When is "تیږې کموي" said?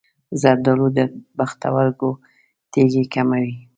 2.71-3.53